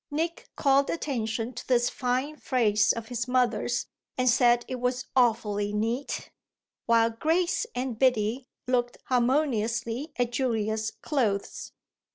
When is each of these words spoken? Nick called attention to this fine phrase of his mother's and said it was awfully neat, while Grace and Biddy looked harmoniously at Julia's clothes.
Nick 0.09 0.49
called 0.55 0.89
attention 0.89 1.53
to 1.53 1.67
this 1.67 1.87
fine 1.87 2.35
phrase 2.35 2.91
of 2.91 3.09
his 3.09 3.27
mother's 3.27 3.85
and 4.17 4.27
said 4.27 4.65
it 4.67 4.79
was 4.79 5.05
awfully 5.15 5.71
neat, 5.73 6.31
while 6.87 7.11
Grace 7.11 7.67
and 7.75 7.99
Biddy 7.99 8.47
looked 8.65 8.97
harmoniously 9.09 10.11
at 10.15 10.31
Julia's 10.31 10.89
clothes. 11.03 11.73